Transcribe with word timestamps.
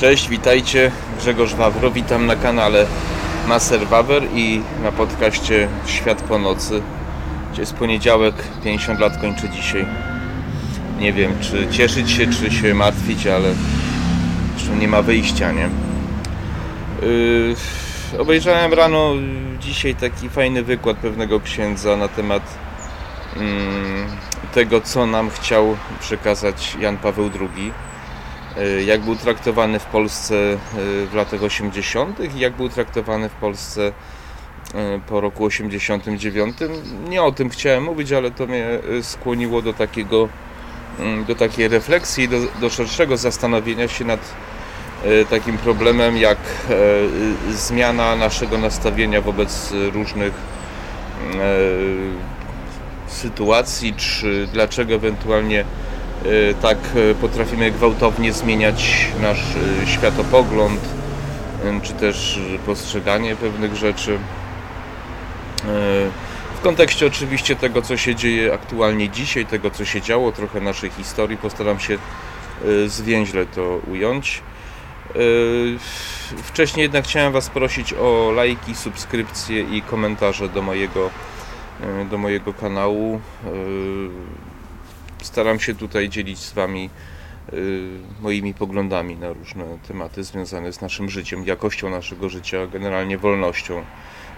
Cześć, 0.00 0.28
witajcie. 0.28 0.90
Grzegorz 1.18 1.54
Wawro, 1.54 1.90
witam 1.90 2.26
na 2.26 2.36
kanale 2.36 2.86
Maser 3.48 3.86
Wawer 3.86 4.22
i 4.34 4.62
na 4.82 4.92
podcaście 4.92 5.68
Świat 5.86 6.22
po 6.22 6.38
nocy. 6.38 6.82
Gdzie 7.52 7.62
jest 7.62 7.74
poniedziałek, 7.74 8.34
50 8.64 9.00
lat 9.00 9.20
kończę 9.20 9.48
dzisiaj. 9.48 9.86
Nie 10.98 11.12
wiem, 11.12 11.32
czy 11.40 11.68
cieszyć 11.70 12.10
się, 12.10 12.26
czy 12.26 12.50
się 12.50 12.74
martwić, 12.74 13.26
ale 13.26 13.54
zresztą 14.56 14.76
nie 14.76 14.88
ma 14.88 15.02
wyjścia, 15.02 15.52
nie? 15.52 15.68
Yy, 17.02 17.56
obejrzałem 18.18 18.72
rano 18.72 19.12
dzisiaj 19.60 19.94
taki 19.94 20.28
fajny 20.28 20.62
wykład 20.62 20.96
pewnego 20.96 21.40
księdza 21.40 21.96
na 21.96 22.08
temat 22.08 22.42
yy, 23.36 23.42
tego, 24.54 24.80
co 24.80 25.06
nam 25.06 25.30
chciał 25.30 25.76
przekazać 26.00 26.76
Jan 26.80 26.96
Paweł 26.96 27.30
II 27.40 27.72
jak 28.86 29.00
był 29.00 29.16
traktowany 29.16 29.78
w 29.78 29.84
Polsce 29.84 30.34
e, 30.34 30.56
w 31.06 31.14
latach 31.14 31.42
80. 31.42 32.34
i 32.34 32.38
jak 32.38 32.52
był 32.52 32.68
traktowany 32.68 33.28
w 33.28 33.32
Polsce 33.32 33.92
e, 34.74 35.00
po 35.06 35.20
roku 35.20 35.44
89. 35.44 36.56
Nie 37.08 37.22
o 37.22 37.32
tym 37.32 37.48
chciałem 37.50 37.84
mówić, 37.84 38.12
ale 38.12 38.30
to 38.30 38.46
mnie 38.46 38.66
skłoniło 39.02 39.62
do 39.62 39.72
takiego 39.72 40.28
mm, 40.98 41.24
do 41.24 41.34
takiej 41.34 41.68
refleksji, 41.68 42.28
do, 42.28 42.36
do 42.60 42.70
szerszego 42.70 43.16
zastanowienia 43.16 43.88
się 43.88 44.04
nad 44.04 44.20
takim 45.30 45.58
problemem 45.58 46.16
jak 46.16 46.38
zmiana 47.50 48.16
naszego 48.16 48.58
nastawienia 48.58 49.20
wobec 49.20 49.72
różnych 49.92 50.32
sytuacji, 53.06 53.94
czy 53.94 54.48
dlaczego 54.52 54.94
ewentualnie 54.94 55.60
Y, 55.60 55.87
tak 56.62 56.78
y, 56.96 57.14
potrafimy 57.14 57.70
gwałtownie 57.70 58.32
zmieniać 58.32 59.08
nasz 59.22 59.42
y, 59.82 59.86
światopogląd, 59.86 60.80
czy 61.82 61.92
też 61.92 62.40
postrzeganie 62.66 63.36
pewnych 63.36 63.76
rzeczy. 63.76 64.18
W 66.56 66.60
kontekście 66.62 67.06
oczywiście 67.06 67.56
tego, 67.56 67.82
co 67.82 67.96
się 67.96 68.14
dzieje 68.14 68.54
aktualnie 68.54 69.08
dzisiaj, 69.08 69.46
tego, 69.46 69.70
co 69.70 69.84
się 69.84 70.00
działo, 70.00 70.32
trochę 70.32 70.60
naszej 70.60 70.90
historii, 70.90 71.36
postaram 71.36 71.80
się 71.80 71.98
zwięźle 72.86 73.46
to 73.46 73.80
ująć. 73.90 74.42
Wcześniej 76.42 76.82
jednak 76.82 77.04
chciałem 77.04 77.32
Was 77.32 77.50
prosić 77.50 77.94
o 77.94 78.32
lajki, 78.36 78.74
subskrypcje 78.74 79.60
i 79.60 79.82
komentarze 79.82 80.48
do 80.48 80.62
mojego, 80.62 81.10
do 82.10 82.18
mojego 82.18 82.54
kanału 82.54 83.20
staram 85.22 85.60
się 85.60 85.74
tutaj 85.74 86.08
dzielić 86.08 86.38
z 86.38 86.52
Wami 86.52 86.90
y, 87.52 87.82
moimi 88.20 88.54
poglądami 88.54 89.16
na 89.16 89.32
różne 89.32 89.64
tematy 89.88 90.24
związane 90.24 90.72
z 90.72 90.80
naszym 90.80 91.10
życiem, 91.10 91.44
jakością 91.46 91.90
naszego 91.90 92.28
życia, 92.28 92.66
generalnie 92.66 93.18
wolnością, 93.18 93.84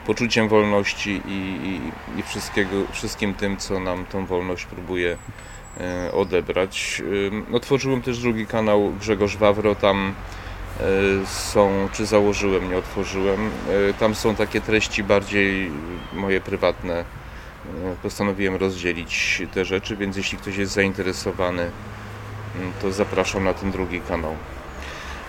poczuciem 0.07 0.49
wolności 0.49 1.23
i, 1.27 1.31
i, 1.65 1.81
i 2.21 2.23
wszystkiego, 2.23 2.77
wszystkim 2.93 3.35
tym, 3.35 3.57
co 3.57 3.81
nam 3.81 4.07
tą 4.07 4.27
wolność 4.27 4.65
próbuje 4.65 5.17
e, 5.81 6.13
odebrać. 6.13 7.03
Otworzyłem 7.53 8.03
też 8.03 8.19
drugi 8.19 8.47
kanał 8.47 8.93
Grzegorz 9.01 9.37
Wawro, 9.37 9.75
tam 9.75 10.15
są, 11.25 11.89
czy 11.93 12.07
założyłem, 12.07 12.71
nie 12.71 12.77
otworzyłem, 12.77 13.51
tam 13.99 14.15
są 14.15 14.35
takie 14.35 14.61
treści 14.61 15.05
bardziej 15.05 15.71
moje 16.13 16.41
prywatne, 16.41 17.05
postanowiłem 18.03 18.57
rozdzielić 18.57 19.43
te 19.55 19.65
rzeczy, 19.65 19.97
więc 19.97 20.17
jeśli 20.17 20.39
ktoś 20.39 20.57
jest 20.57 20.73
zainteresowany, 20.73 21.71
mm, 22.57 22.73
to 22.83 22.93
zapraszam 22.93 23.45
na 23.45 23.55
ten 23.55 23.71
drugi 23.71 24.01
kanał. 24.01 24.35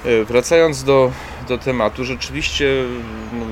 E, 0.05 0.23
wracając 0.25 0.83
do, 0.83 1.11
do 1.47 1.57
tematu, 1.57 2.05
rzeczywiście 2.05 2.65
no, 3.33 3.45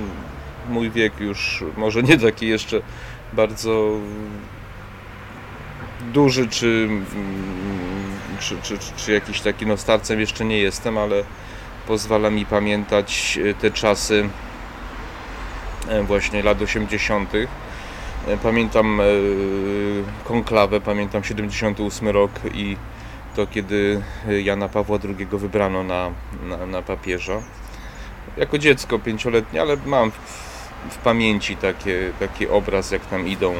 mój 0.69 0.91
wiek 0.91 1.19
już 1.19 1.63
może 1.77 2.03
nie 2.03 2.17
taki 2.17 2.47
jeszcze 2.47 2.81
bardzo 3.33 3.89
duży, 6.13 6.47
czy, 6.47 6.87
mm, 6.89 7.05
czy, 8.39 8.57
czy, 8.61 8.77
czy 8.97 9.11
jakiś 9.11 9.41
taki 9.41 9.65
no 9.65 9.77
starcem 9.77 10.19
jeszcze 10.19 10.45
nie 10.45 10.57
jestem, 10.57 10.97
ale 10.97 11.23
pozwala 11.87 12.29
mi 12.29 12.45
pamiętać 12.45 13.39
e, 13.49 13.53
te 13.53 13.71
czasy 13.71 14.29
właśnie 16.07 16.43
lat 16.43 16.61
80 16.61 17.29
E, 17.33 17.68
pamiętam 18.43 19.01
e, 19.01 19.03
konklawę, 20.23 20.81
pamiętam 20.81 21.23
78 21.23 22.07
rok 22.07 22.31
i 22.53 22.77
to 23.35 23.47
kiedy 23.47 24.01
Jana 24.43 24.69
Pawła 24.69 24.97
II 25.03 25.27
wybrano 25.31 25.83
na, 25.83 26.11
na, 26.43 26.65
na 26.65 26.81
papieża. 26.81 27.41
Jako 28.37 28.57
dziecko 28.57 28.99
pięcioletnie, 28.99 29.61
ale 29.61 29.77
mam 29.85 30.11
w, 30.11 30.15
w 30.89 30.97
pamięci 30.97 31.55
takie, 31.55 32.11
taki 32.19 32.47
obraz, 32.47 32.91
jak 32.91 33.05
tam 33.05 33.27
idą 33.27 33.53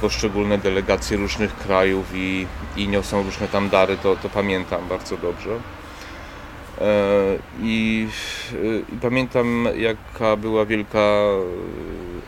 poszczególne 0.00 0.58
delegacje 0.58 1.16
różnych 1.16 1.56
krajów 1.56 2.06
i, 2.14 2.46
i 2.76 2.88
niosą 2.88 3.22
różne 3.22 3.48
tam 3.48 3.68
dary, 3.68 3.96
to, 3.96 4.16
to 4.16 4.28
pamiętam 4.28 4.88
bardzo 4.88 5.16
dobrze. 5.16 5.50
E, 6.80 7.38
I, 7.62 8.08
I, 8.92 8.96
pamiętam, 9.00 9.68
jaka 9.76 10.36
była 10.36 10.64
wielka 10.64 11.22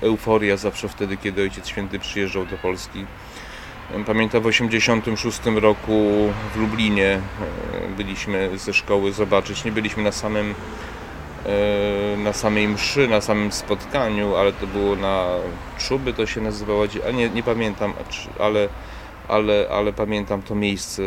euforia 0.03 0.57
zawsze 0.57 0.89
wtedy, 0.89 1.17
kiedy 1.17 1.43
Ojciec 1.43 1.69
Święty 1.69 1.99
przyjeżdżał 1.99 2.47
do 2.47 2.57
Polski. 2.57 3.07
Pamiętam 4.07 4.41
w 4.41 4.47
1986 4.47 5.41
roku 5.63 6.03
w 6.55 6.57
Lublinie 6.57 7.09
e, 7.13 7.21
byliśmy 7.97 8.59
ze 8.59 8.73
szkoły 8.73 9.13
zobaczyć. 9.13 9.65
Nie 9.65 9.73
byliśmy 9.73 10.03
na 10.03 10.13
samym 10.13 10.55
e, 11.47 12.17
na 12.17 12.33
samej 12.33 12.69
mszy, 12.69 13.09
na 13.09 13.21
samym 13.21 13.53
spotkaniu, 13.53 14.37
ale 14.37 14.53
to 14.53 14.67
było 14.67 14.97
na 14.97 15.27
Czuby, 15.79 16.13
to 16.13 16.27
się 16.27 16.41
nazywało, 16.41 16.85
a 17.09 17.11
nie, 17.11 17.31
nie 17.31 17.43
pamiętam, 17.43 17.93
ale 18.39 18.69
ale, 19.29 19.69
ale 19.71 19.93
pamiętam 19.93 20.43
to 20.43 20.55
miejsce, 20.55 21.03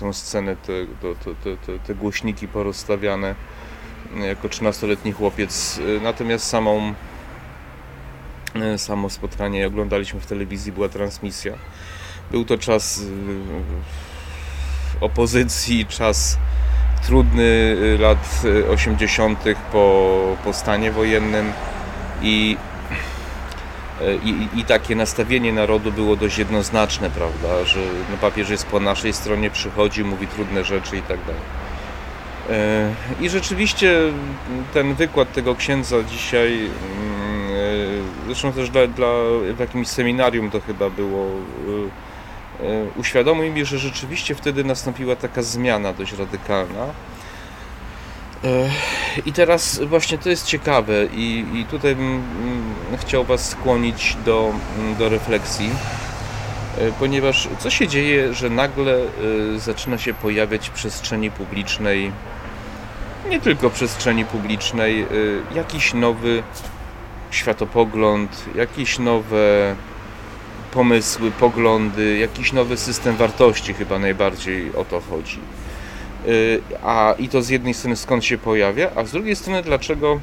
tę 0.00 0.14
scenę, 0.14 0.56
te, 0.56 0.72
te, 1.24 1.56
te, 1.56 1.78
te, 1.78 1.94
głośniki 1.94 2.48
porozstawiane 2.48 3.34
jako 4.16 4.48
13-letni 4.48 5.12
chłopiec. 5.12 5.80
Natomiast 6.02 6.46
samą, 6.46 6.94
samo 8.76 9.10
spotkanie 9.10 9.66
oglądaliśmy 9.66 10.20
w 10.20 10.26
telewizji, 10.26 10.72
była 10.72 10.88
transmisja. 10.88 11.52
Był 12.30 12.44
to 12.44 12.58
czas 12.58 13.00
y, 13.00 13.04
opozycji, 15.00 15.86
czas 15.86 16.38
trudny 17.06 17.42
y, 17.42 17.98
lat 18.00 18.42
80. 18.72 19.44
po, 19.72 20.36
po 20.44 20.52
stanie 20.52 20.92
wojennym 20.92 21.52
i 22.22 22.56
I, 24.24 24.60
i, 24.60 24.64
takie 24.64 24.96
nastawienie 24.96 25.52
narodu 25.52 25.92
było 25.92 26.16
dość 26.16 26.38
jednoznaczne, 26.38 27.10
prawda, 27.10 27.64
że 27.64 27.80
no, 28.10 28.16
papież 28.20 28.50
jest 28.50 28.66
po 28.66 28.80
naszej 28.80 29.12
stronie, 29.12 29.50
przychodzi, 29.50 30.04
mówi 30.04 30.26
trudne 30.26 30.64
rzeczy 30.64 30.96
i 30.96 31.02
tak 31.02 31.18
dalej. 31.20 31.42
E, 32.50 32.94
I 33.20 33.28
rzeczywiście 33.28 34.00
ten 34.74 34.94
wykład 34.94 35.32
tego 35.32 35.54
księdza 35.54 35.96
dzisiaj, 36.02 36.52
mm, 36.52 36.70
e, 37.50 38.26
zresztą 38.26 38.52
też 38.52 38.70
dla, 38.70 38.86
dla, 38.86 39.06
w 39.56 39.58
jakimś 39.58 39.88
seminarium 39.88 40.50
to 40.50 40.60
chyba 40.60 40.90
było, 40.90 41.26
uświadomił 42.96 43.52
mi, 43.52 43.64
że 43.64 43.78
rzeczywiście 43.78 44.34
wtedy 44.34 44.64
nastąpiła 44.64 45.16
taka 45.16 45.42
zmiana 45.42 45.92
dość 45.92 46.12
radykalna 46.12 46.86
i 49.26 49.32
teraz 49.32 49.80
właśnie 49.80 50.18
to 50.18 50.30
jest 50.30 50.46
ciekawe 50.46 51.06
i, 51.06 51.44
i 51.54 51.64
tutaj 51.64 51.96
bym 51.96 52.06
mm, 52.12 52.74
chciał 52.98 53.24
Was 53.24 53.48
skłonić 53.48 54.16
do, 54.24 54.52
mm, 54.78 54.96
do 54.96 55.08
refleksji, 55.08 55.70
e, 56.78 56.92
ponieważ 56.92 57.48
co 57.58 57.70
się 57.70 57.88
dzieje, 57.88 58.34
że 58.34 58.50
nagle 58.50 58.94
e, 58.94 59.58
zaczyna 59.58 59.98
się 59.98 60.14
pojawiać 60.14 60.68
w 60.68 60.72
przestrzeni 60.72 61.30
publicznej, 61.30 62.12
nie 63.30 63.40
tylko 63.40 63.70
przestrzeni 63.70 64.24
publicznej, 64.24 65.02
e, 65.02 65.06
jakiś 65.54 65.94
nowy 65.94 66.42
światopogląd, 67.30 68.44
jakieś 68.54 68.98
nowe 68.98 69.76
pomysły, 70.72 71.30
poglądy, 71.30 72.18
jakiś 72.18 72.52
nowy 72.52 72.76
system 72.76 73.16
wartości, 73.16 73.74
chyba 73.74 73.98
najbardziej 73.98 74.74
o 74.74 74.84
to 74.84 75.00
chodzi. 75.00 75.38
Y, 76.28 76.60
a 76.82 77.14
i 77.18 77.28
to 77.28 77.42
z 77.42 77.48
jednej 77.48 77.74
strony 77.74 77.96
skąd 77.96 78.24
się 78.24 78.38
pojawia, 78.38 78.90
a 78.96 79.04
z 79.04 79.12
drugiej 79.12 79.36
strony 79.36 79.62
dlaczego 79.62 80.20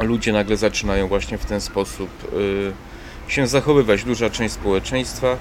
ludzie 0.00 0.32
nagle 0.32 0.56
zaczynają 0.56 1.08
właśnie 1.08 1.38
w 1.38 1.44
ten 1.44 1.60
sposób 1.60 2.10
y, 2.32 3.32
się 3.32 3.46
zachowywać. 3.46 4.04
Duża 4.04 4.30
część 4.30 4.54
społeczeństwa 4.54 5.36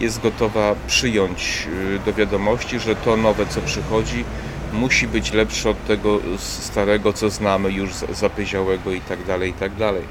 jest 0.00 0.20
gotowa 0.20 0.74
przyjąć 0.86 1.68
y, 1.96 1.98
do 2.06 2.12
wiadomości, 2.12 2.80
że 2.80 2.96
to 2.96 3.16
nowe, 3.16 3.46
co 3.46 3.60
przychodzi, 3.60 4.24
musi 4.72 5.08
być 5.08 5.32
lepsze 5.32 5.70
od 5.70 5.86
tego 5.86 6.18
starego, 6.38 7.12
co 7.12 7.30
znamy 7.30 7.72
już 7.72 7.90
zapyziałego 7.92 8.92
i 8.92 9.00
tak 9.00 9.24
dalej, 9.24 9.50
i 9.50 9.54
tak 9.54 9.74
dalej. 9.74 10.02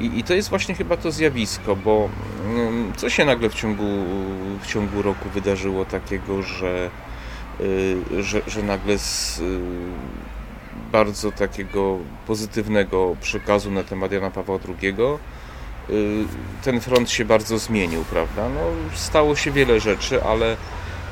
I, 0.00 0.18
I 0.18 0.24
to 0.24 0.34
jest 0.34 0.48
właśnie 0.48 0.74
chyba 0.74 0.96
to 0.96 1.10
zjawisko, 1.10 1.76
bo 1.76 2.08
mm, 2.46 2.92
co 2.96 3.10
się 3.10 3.24
nagle 3.24 3.50
w 3.50 3.54
ciągu, 3.54 4.04
w 4.62 4.66
ciągu 4.66 5.02
roku 5.02 5.28
wydarzyło 5.34 5.84
takiego, 5.84 6.42
że 6.42 6.90
że, 8.20 8.42
że 8.46 8.62
nagle 8.62 8.98
z, 8.98 9.38
y, 9.40 9.60
bardzo 10.92 11.32
takiego 11.32 11.98
pozytywnego 12.26 13.16
przekazu 13.20 13.70
na 13.70 13.84
temat 13.84 14.12
Jana 14.12 14.30
Pawła 14.30 14.58
II, 14.68 14.94
ten 16.62 16.80
front 16.80 17.10
się 17.10 17.24
bardzo 17.24 17.58
zmienił, 17.58 18.04
prawda? 18.04 18.48
No, 18.48 18.60
stało 18.94 19.36
się 19.36 19.50
wiele 19.50 19.80
rzeczy, 19.80 20.24
ale 20.24 20.56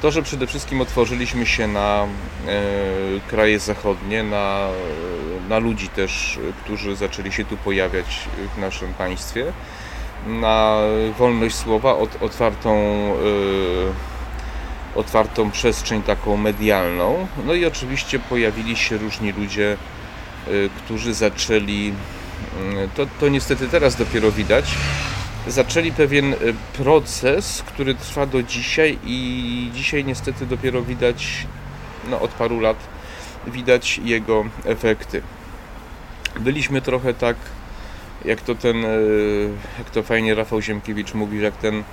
to, 0.03 0.11
że 0.11 0.23
przede 0.23 0.47
wszystkim 0.47 0.81
otworzyliśmy 0.81 1.47
się 1.47 1.69
na 1.69 2.07
kraje 3.29 3.59
zachodnie, 3.59 4.23
na, 4.23 4.69
na 5.49 5.59
ludzi 5.59 5.89
też, 5.89 6.39
którzy 6.65 6.97
zaczęli 6.97 7.33
się 7.33 7.45
tu 7.45 7.57
pojawiać 7.57 8.29
w 8.57 8.61
naszym 8.61 8.95
państwie, 8.95 9.53
na 10.27 10.79
wolność 11.19 11.57
słowa, 11.57 11.97
otwartą 12.21 12.73
otwartą 14.95 15.51
przestrzeń 15.51 16.03
taką 16.03 16.37
medialną. 16.37 17.27
No 17.47 17.55
i 17.55 17.67
oczywiście 17.67 18.19
pojawili 18.19 18.77
się 18.77 18.99
różni 18.99 19.33
ludzie, 19.33 19.77
y, 20.49 20.71
którzy 20.77 21.15
zaczęli, 21.15 21.93
y, 22.85 22.89
to, 22.95 23.07
to 23.21 23.29
niestety 23.29 23.69
teraz 23.69 23.97
dopiero 23.97 24.33
widać, 24.33 24.75
zaczęli 25.47 25.93
pewien 25.93 26.33
y, 26.33 26.37
proces, 26.73 27.63
który 27.67 27.95
trwa 27.95 28.27
do 28.27 28.43
dzisiaj 28.43 28.99
i 29.05 29.71
dzisiaj 29.75 30.05
niestety 30.05 30.47
dopiero 30.47 30.83
widać, 30.83 31.47
no 32.11 32.21
od 32.21 32.31
paru 32.31 32.61
lat 32.61 32.77
widać 33.47 34.01
jego 34.05 34.45
efekty. 34.65 35.23
Byliśmy 36.41 36.83
trochę 36.83 37.15
tak, 37.15 37.37
jak 38.25 38.41
to 38.41 38.55
ten, 38.55 38.77
jak 39.79 39.91
to 39.91 40.03
fajnie 40.03 40.35
Rafał 40.35 40.63
Ziemkiewicz 40.63 41.15
mówi, 41.15 41.43
jak 41.43 41.57
ten 41.57 41.85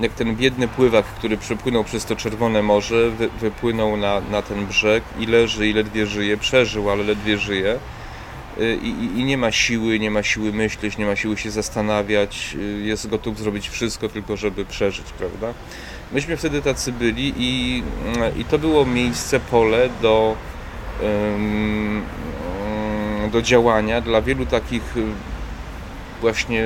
jak 0.00 0.12
ten 0.12 0.36
biedny 0.36 0.68
pływak, 0.68 1.04
który 1.04 1.36
przepłynął 1.36 1.84
przez 1.84 2.04
to 2.04 2.16
Czerwone 2.16 2.62
Morze, 2.62 3.10
wy, 3.10 3.28
wypłynął 3.40 3.96
na, 3.96 4.20
na 4.20 4.42
ten 4.42 4.66
brzeg 4.66 5.04
i 5.18 5.26
leży 5.26 5.68
i 5.68 5.72
ledwie 5.72 6.06
żyje, 6.06 6.36
przeżył, 6.36 6.90
ale 6.90 7.04
ledwie 7.04 7.38
żyje. 7.38 7.78
Y, 8.60 8.78
I, 8.82 8.88
i, 8.88 9.20
I, 9.20 9.24
nie 9.24 9.38
ma 9.38 9.52
siły, 9.52 9.98
nie 9.98 10.10
ma 10.10 10.22
siły 10.22 10.52
myśleć, 10.52 10.98
nie 10.98 11.06
ma 11.06 11.16
siły 11.16 11.36
się 11.36 11.50
zastanawiać, 11.50 12.56
y, 12.58 12.82
jest 12.84 13.08
gotów 13.08 13.38
zrobić 13.38 13.68
wszystko 13.68 14.08
tylko, 14.08 14.36
żeby 14.36 14.64
przeżyć, 14.64 15.06
prawda? 15.18 15.54
Myśmy 16.12 16.36
wtedy 16.36 16.62
tacy 16.62 16.92
byli 16.92 17.34
i, 17.36 17.82
y, 18.36 18.40
i 18.40 18.44
to 18.44 18.58
było 18.58 18.86
miejsce, 18.86 19.40
pole 19.40 19.88
do, 20.02 20.36
do 23.32 23.42
działania 23.42 24.00
dla 24.00 24.22
wielu 24.22 24.46
takich 24.46 24.94
właśnie 26.20 26.64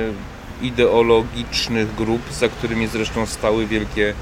ideologicznych 0.61 1.95
grup, 1.95 2.21
za 2.31 2.47
którymi 2.47 2.87
zresztą 2.87 3.25
stały 3.25 3.67
wielkie 3.67 4.13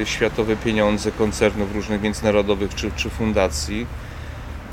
e, 0.00 0.06
światowe 0.06 0.56
pieniądze 0.56 1.12
koncernów 1.12 1.74
różnych 1.74 2.02
międzynarodowych 2.02 2.74
czy, 2.74 2.90
czy 2.96 3.10
fundacji. 3.10 3.86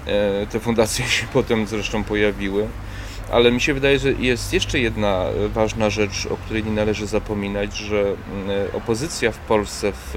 E, 0.06 0.48
te 0.48 0.60
fundacje 0.60 1.06
się 1.18 1.28
potem 1.34 1.68
zresztą 1.68 2.04
pojawiły. 2.04 2.68
Ale 3.32 3.52
mi 3.52 3.62
się 3.62 3.74
wydaje, 3.74 4.00
że 4.00 4.12
jest 4.12 4.54
jeszcze 4.54 4.80
jedna 4.80 5.26
ważna 5.54 5.90
rzecz, 5.90 6.28
o 6.32 6.38
której 6.38 6.64
nie 6.64 6.72
należy 6.72 7.08
zapominać, 7.08 7.78
że 7.78 8.16
opozycja 8.74 9.32
w 9.32 9.38
Polsce 9.38 9.92
w, 9.92 10.16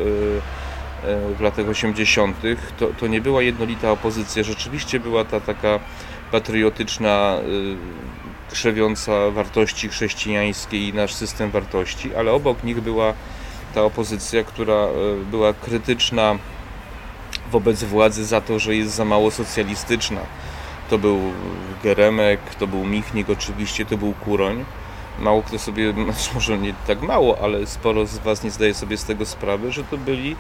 e, 1.05 1.35
w 1.35 1.41
latach 1.41 1.69
80. 1.69 2.37
To, 2.79 2.87
to 3.01 3.07
nie 3.07 3.21
była 3.21 3.43
jednolita 3.43 3.91
opozycja. 3.91 4.43
Rzeczywiście 4.43 5.01
była 5.01 5.25
ta 5.25 5.41
taka 5.41 5.81
patriotyczna 6.33 7.39
krzewiąca 8.51 9.31
wartości 9.31 9.89
chrześcijańskie 9.89 10.89
i 10.89 10.95
nasz 10.95 11.15
system 11.15 11.51
wartości, 11.51 12.15
ale 12.15 12.33
obok 12.33 12.65
nich 12.65 12.81
była 12.81 13.15
ta 13.75 13.83
opozycja, 13.83 14.45
która 14.45 14.75
e, 14.75 14.91
była 15.31 15.53
krytyczna 15.53 16.39
wobec 17.51 17.85
władzy 17.85 18.25
za 18.25 18.41
to, 18.41 18.59
że 18.59 18.77
jest 18.77 18.95
za 18.95 19.05
mało 19.05 19.31
socjalistyczna. 19.31 20.21
To 20.91 20.99
był 20.99 21.21
Geremek, 21.83 22.41
to 22.59 22.67
był 22.67 22.85
Michnik 22.85 23.31
oczywiście, 23.31 23.87
to 23.87 23.97
był 23.97 24.13
Kuroń. 24.13 24.65
Mało 25.19 25.43
kto 25.43 25.59
sobie, 25.59 25.93
znaczy 26.05 26.31
może 26.35 26.59
nie 26.59 26.75
tak 26.87 27.03
mało, 27.03 27.39
ale 27.43 27.67
sporo 27.67 28.07
z 28.07 28.19
Was 28.19 28.45
nie 28.45 28.51
zdaje 28.51 28.75
sobie 28.75 28.97
z 28.97 29.05
tego 29.05 29.27
sprawy, 29.27 29.73
że 29.73 29.85
to 29.85 29.99
byli 29.99 30.37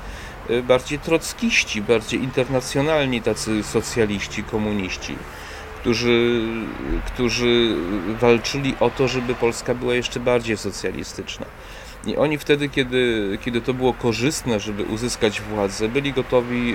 e, 0.51 0.62
bardziej 0.62 0.99
trockiści, 0.99 1.83
bardziej 1.83 2.23
internacjonalni 2.23 3.23
tacy 3.23 3.62
socjaliści, 3.62 4.43
komuniści 4.43 5.17
którzy, 5.84 6.42
którzy 7.06 7.76
walczyli 8.20 8.75
o 8.81 8.90
to, 8.90 9.08
żeby 9.08 9.34
Polska 9.34 9.75
była 9.75 9.94
jeszcze 9.94 10.20
bardziej 10.20 10.56
socjalistyczna. 10.56 11.46
I 12.06 12.16
oni 12.16 12.38
wtedy, 12.38 12.69
kiedy, 12.69 13.38
kiedy 13.44 13.60
to 13.60 13.75
było 13.75 13.92
korzystne, 13.92 14.60
żeby 14.60 14.82
uzyskać 14.82 15.40
władzę, 15.40 15.88
byli 15.88 16.12
gotowi 16.12 16.75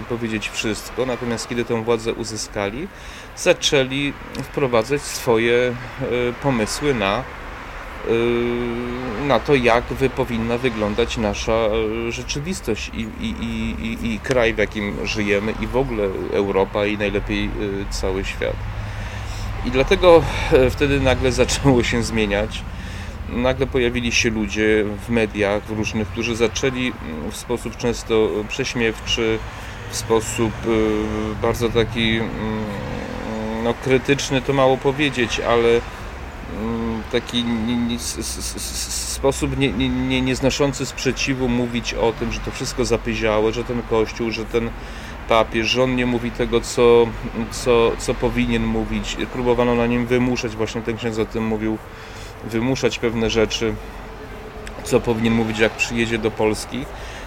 y, 0.00 0.02
powiedzieć 0.08 0.48
wszystko, 0.48 1.06
natomiast 1.06 1.48
kiedy 1.48 1.64
tę 1.64 1.84
władzę 1.84 2.12
uzyskali, 2.12 2.88
zaczęli 3.36 4.12
wprowadzać 4.42 5.02
swoje 5.02 5.54
y, 6.02 6.32
pomysły 6.42 6.94
na 6.94 7.22
na 9.26 9.40
to, 9.40 9.54
jak 9.54 9.84
powinna 10.16 10.58
wyglądać 10.58 11.16
nasza 11.16 11.68
y, 12.08 12.12
rzeczywistość 12.12 12.90
i, 12.94 13.00
i, 13.20 13.30
i, 13.82 14.14
i, 14.14 14.18
kraj, 14.18 14.54
w 14.54 14.58
jakim 14.58 15.06
żyjemy, 15.06 15.54
i 15.60 15.66
w 15.66 15.76
ogóle 15.76 16.08
Europa, 16.32 16.86
i 16.86 16.98
najlepiej 16.98 17.44
y, 17.44 17.50
cały 17.90 18.24
świat. 18.24 18.56
I 19.66 19.70
dlatego 19.70 20.22
wtedy 20.70 21.00
nagle 21.00 21.32
zaczęło 21.42 21.82
się 21.82 22.02
zmieniać. 22.02 22.62
Nagle 23.28 23.66
pojawili 23.66 24.12
się 24.12 24.30
ludzie 24.30 24.84
w 25.06 25.10
mediach 25.10 25.62
w 25.62 25.70
różnych, 25.70 26.08
którzy 26.08 26.36
zaczęli 26.36 26.92
mm, 27.02 27.30
w 27.30 27.36
sposób 27.36 27.76
często 27.76 28.28
prześmiewczy, 28.48 29.38
w 29.90 29.96
sposób 29.96 30.52
bardzo 31.42 31.68
taki 31.68 32.16
mm, 32.16 32.30
no, 33.64 33.74
krytyczny, 33.84 34.42
to 34.42 34.52
mało 34.52 34.76
powiedzieć, 34.76 35.40
ale 35.40 35.80
taki 37.14 37.44
sposób 39.14 39.58
nie, 39.58 39.72
nie, 39.88 40.22
nieznoszący 40.22 40.86
sprzeciwu 40.86 41.48
mówić 41.48 41.94
o 41.94 42.12
tym, 42.12 42.32
że 42.32 42.40
to 42.40 42.50
wszystko 42.50 42.84
zapyziałe, 42.84 43.52
że 43.52 43.64
ten 43.64 43.82
kościół, 43.82 44.30
że 44.30 44.44
ten 44.44 44.70
papież, 45.28 45.66
że 45.66 45.82
on 45.82 45.96
nie 45.96 46.06
mówi 46.06 46.30
tego, 46.30 46.60
co, 46.60 47.06
co, 47.50 47.92
co 47.98 48.14
powinien 48.14 48.66
mówić. 48.66 49.16
Próbowano 49.32 49.74
na 49.74 49.86
nim 49.86 50.06
wymuszać, 50.06 50.56
właśnie 50.56 50.82
ten 50.82 50.96
ksiądz 50.96 51.18
o 51.18 51.26
tym 51.26 51.46
mówił, 51.46 51.78
wymuszać 52.44 52.98
pewne 52.98 53.30
rzeczy, 53.30 53.74
co 54.84 55.00
powinien 55.00 55.32
mówić, 55.32 55.58
jak 55.58 55.72
przyjedzie 55.72 56.18
do 56.18 56.30
Polski. 56.30 56.84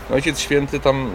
No, 0.10 0.16
Ojciec 0.16 0.40
Święty 0.40 0.80
tam, 0.80 1.10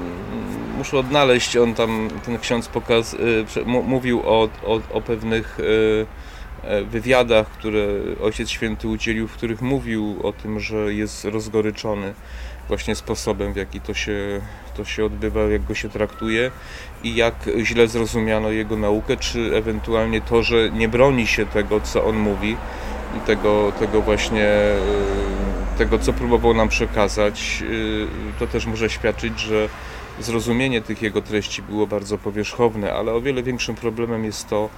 muszę 0.78 0.98
odnaleźć, 0.98 1.56
on 1.56 1.74
tam, 1.74 2.08
ten 2.26 2.38
ksiądz 2.38 2.68
pokaz, 2.68 3.14
y, 3.14 3.64
mówił 3.66 4.20
o, 4.20 4.48
o, 4.66 4.80
o 4.92 5.00
pewnych 5.00 5.60
y, 5.60 6.06
wywiadach, 6.90 7.46
które 7.50 7.86
Ojciec 8.22 8.50
Święty 8.50 8.88
udzielił, 8.88 9.28
w 9.28 9.32
których 9.32 9.62
mówił 9.62 10.16
o 10.22 10.32
tym, 10.32 10.60
że 10.60 10.94
jest 10.94 11.24
rozgoryczony 11.24 12.14
właśnie 12.68 12.94
sposobem, 12.94 13.52
w 13.52 13.56
jaki 13.56 13.80
to 13.80 13.94
się, 13.94 14.40
to 14.76 14.84
się 14.84 15.04
odbywa, 15.04 15.40
jak 15.40 15.64
go 15.64 15.74
się 15.74 15.88
traktuje 15.88 16.50
i 17.04 17.14
jak 17.14 17.34
źle 17.62 17.88
zrozumiano 17.88 18.50
jego 18.50 18.76
naukę, 18.76 19.16
czy 19.16 19.56
ewentualnie 19.56 20.20
to, 20.20 20.42
że 20.42 20.70
nie 20.70 20.88
broni 20.88 21.26
się 21.26 21.46
tego, 21.46 21.80
co 21.80 22.04
on 22.04 22.16
mówi, 22.16 22.56
tego, 23.26 23.72
tego 23.78 24.02
właśnie, 24.02 24.46
e, 24.46 24.78
tego, 25.78 25.98
co 25.98 26.12
próbował 26.12 26.54
nam 26.54 26.68
przekazać, 26.68 27.62
e, 27.62 28.38
to 28.38 28.46
też 28.46 28.66
może 28.66 28.90
świadczyć, 28.90 29.40
że 29.40 29.68
zrozumienie 30.22 30.80
tych 30.80 31.02
jego 31.02 31.22
treści 31.22 31.62
było 31.62 31.86
bardzo 31.86 32.18
powierzchowne, 32.18 32.92
ale 32.92 33.12
o 33.12 33.20
wiele 33.20 33.42
większym 33.42 33.74
problemem 33.74 34.24
jest 34.24 34.48
to, 34.48 34.68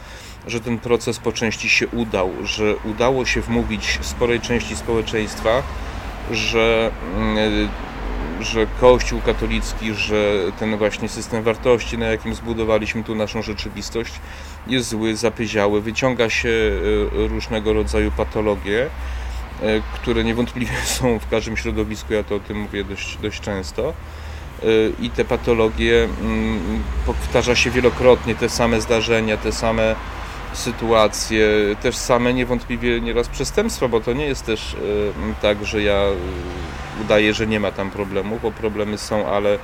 że 0.46 0.60
ten 0.60 0.78
proces 0.78 1.18
po 1.18 1.32
części 1.32 1.68
się 1.68 1.88
udał, 1.88 2.30
że 2.44 2.76
udało 2.76 3.24
się 3.24 3.40
wmówić 3.40 3.98
sporej 4.02 4.40
części 4.40 4.76
społeczeństwa, 4.76 5.62
że, 6.30 6.90
mm, 7.16 7.68
że 8.40 8.66
Kościół 8.80 9.20
katolicki, 9.20 9.94
że 9.94 10.34
ten 10.58 10.76
właśnie 10.76 11.08
system 11.08 11.42
wartości, 11.42 11.98
na 11.98 12.06
jakim 12.06 12.34
zbudowaliśmy 12.34 13.04
tu 13.04 13.14
naszą 13.14 13.42
rzeczywistość, 13.42 14.12
jest 14.66 14.88
zły, 14.88 15.16
zapyziały, 15.16 15.80
wyciąga 15.80 16.30
się 16.30 16.48
e, 16.48 17.28
różnego 17.28 17.72
rodzaju 17.72 18.10
patologie, 18.10 18.86
e, 19.62 19.80
które 19.94 20.24
niewątpliwie 20.24 20.76
są 20.84 21.18
w 21.18 21.28
każdym 21.28 21.56
środowisku, 21.56 22.12
ja 22.12 22.22
to 22.22 22.34
o 22.34 22.40
tym 22.40 22.60
mówię 22.60 22.84
dość, 22.84 23.16
dość 23.16 23.40
często 23.40 23.94
i 25.00 25.10
te 25.10 25.24
patologie 25.24 26.08
mm, 26.20 26.82
powtarza 27.06 27.54
się 27.54 27.70
wielokrotnie, 27.70 28.34
te 28.34 28.48
same 28.48 28.80
zdarzenia, 28.80 29.36
te 29.36 29.52
same 29.52 29.94
sytuacje, 30.52 31.48
też 31.82 31.96
same 31.96 32.34
niewątpliwie 32.34 33.00
nieraz 33.00 33.28
przestępstwa, 33.28 33.88
bo 33.88 34.00
to 34.00 34.12
nie 34.12 34.26
jest 34.26 34.46
też 34.46 34.76
tak, 35.42 35.64
że 35.64 35.82
ja 35.82 36.00
udaję, 37.02 37.34
że 37.34 37.46
nie 37.46 37.60
ma 37.60 37.72
tam 37.72 37.90
problemów, 37.90 38.42
bo 38.42 38.52
problemy 38.52 38.98
są, 38.98 39.26
ale 39.26 39.58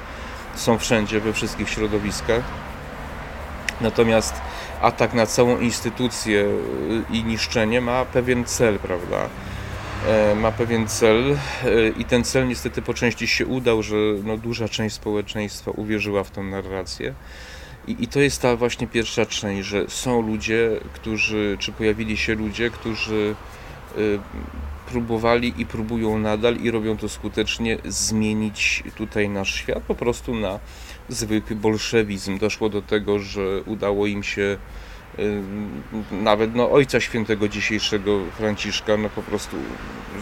są 0.55 0.79
wszędzie, 0.79 1.21
we 1.21 1.33
wszystkich 1.33 1.69
środowiskach. 1.69 2.43
Natomiast 3.81 4.35
atak 4.81 5.15
na 5.15 5.27
całą 5.27 5.59
instytucję 5.59 6.41
y, 6.41 7.03
i 7.11 7.25
niszczenie 7.25 7.81
ma 7.81 8.05
pewien 8.05 8.45
cel, 8.45 8.79
prawda? 8.79 9.29
E, 10.07 10.35
ma 10.35 10.53
pewien 10.53 10.89
cel 10.89 11.37
e, 11.65 11.89
i 11.89 12.05
ten 12.05 12.25
cel 12.25 12.49
niestety 12.49 12.83
po 12.83 12.95
części 12.95 13.27
się 13.27 13.47
udał, 13.47 13.83
że 13.83 13.97
no, 14.25 14.37
duża 14.37 14.69
część 14.69 14.95
społeczeństwa 14.95 15.71
uwierzyła 15.71 16.25
w 16.25 16.31
tę 16.31 16.43
narrację 16.43 17.15
I, 17.87 17.97
I 18.01 18.09
to 18.09 18.21
jest 18.21 18.43
ta 18.43 18.57
właśnie 18.57 18.87
pierwsza 18.87 19.27
część, 19.27 19.69
że 19.69 19.85
są 19.89 20.23
ludzie, 20.23 20.71
którzy, 20.93 21.57
czy 21.59 21.73
pojawili 21.73 22.17
się 22.17 22.35
ludzie, 22.35 22.71
którzy 22.71 23.35
y, 23.99 24.19
próbowali 24.91 25.55
i 25.59 25.67
próbują 25.67 26.19
nadal 26.19 26.57
i 26.57 26.71
robią 26.71 26.97
to 26.97 27.09
skutecznie 27.09 27.79
zmienić 27.85 28.83
tutaj 28.97 29.29
nasz 29.29 29.55
świat 29.55 29.83
po 29.83 29.95
prostu 29.95 30.35
na 30.35 30.59
zwykły 31.09 31.57
bolszewizm. 31.57 32.39
Doszło 32.39 32.69
do 32.69 32.83
tego, 32.83 33.19
że 33.19 33.63
udało 33.67 34.07
im 34.07 34.23
się 34.23 34.59
nawet 36.13 36.55
no, 36.55 36.71
ojca 36.71 37.01
świętego 37.01 37.49
dzisiejszego 37.49 38.21
Franciszka, 38.39 38.97
no 38.97 39.09
po 39.09 39.23
prostu 39.23 39.57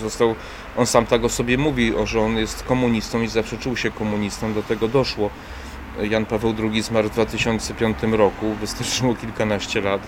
został, 0.00 0.34
on 0.76 0.86
sam 0.86 1.06
tak 1.06 1.24
o 1.24 1.28
sobie 1.28 1.58
mówi, 1.58 1.92
że 2.04 2.20
on 2.20 2.36
jest 2.36 2.62
komunistą 2.62 3.22
i 3.22 3.28
zawsze 3.28 3.58
czuł 3.58 3.76
się 3.76 3.90
komunistą, 3.90 4.54
do 4.54 4.62
tego 4.62 4.88
doszło. 4.88 5.30
Jan 6.02 6.26
Paweł 6.26 6.54
II 6.62 6.82
zmarł 6.82 7.08
w 7.08 7.12
2005 7.12 7.98
roku, 8.02 8.54
wystarczyło 8.54 9.14
kilkanaście 9.14 9.80
lat 9.80 10.06